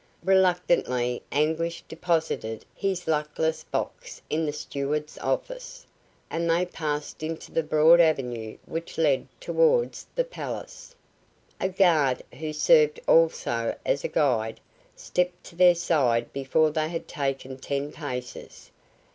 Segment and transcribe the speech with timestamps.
[0.25, 5.85] Reluctantly Anguish deposited his luckless box in the steward's office,
[6.27, 10.95] and they passed into the broad avenue which led towards the palace.
[11.59, 14.59] A guard, who served also as a guide,
[14.95, 18.71] stepped to their side before they had taken ten paces.